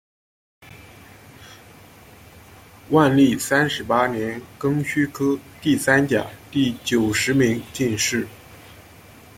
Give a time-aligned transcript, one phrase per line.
[2.89, 8.27] 万历三十八年庚戌科第三甲第九十名进士。